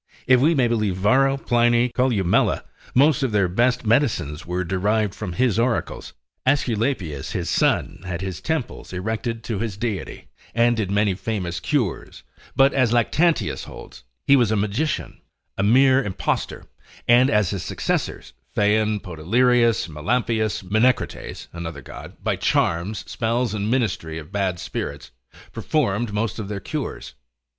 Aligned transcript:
If 0.25 0.41
we 0.41 0.55
may 0.55 0.67
believe 0.67 0.95
Varro, 0.95 1.37
Pliny, 1.37 1.89
Columella, 1.89 2.63
most 2.95 3.21
of 3.21 3.31
their 3.31 3.47
best 3.47 3.85
medicines 3.85 4.47
were 4.47 4.63
derived 4.63 5.13
from 5.13 5.33
his 5.33 5.59
oracles. 5.59 6.13
Aesculapius 6.43 7.33
his 7.33 7.51
son 7.51 8.01
had 8.03 8.19
his 8.21 8.41
temples 8.41 8.93
erected 8.93 9.43
to 9.43 9.59
his 9.59 9.77
deity, 9.77 10.25
and 10.55 10.75
did 10.75 10.89
many 10.89 11.13
famous 11.13 11.59
cures; 11.59 12.23
but, 12.55 12.73
as 12.73 12.91
Lactantius 12.91 13.65
holds, 13.65 14.03
he 14.25 14.35
was 14.35 14.49
a 14.49 14.55
magician, 14.55 15.21
a 15.55 15.61
mere 15.61 16.01
impostor, 16.03 16.63
and 17.07 17.29
as 17.29 17.51
his 17.51 17.61
successors, 17.61 18.33
Phaon, 18.55 19.01
Podalirius, 19.01 19.87
Melampius, 19.87 20.63
Menecrates, 20.63 21.47
(another 21.53 21.83
God), 21.83 22.17
by 22.23 22.35
charms, 22.35 23.03
spells, 23.05 23.53
and 23.53 23.69
ministry 23.69 24.17
of 24.17 24.31
bad 24.31 24.57
spirits, 24.57 25.11
performed 25.51 26.11
most 26.11 26.39
of 26.39 26.47
their 26.47 26.59
cures. 26.59 27.13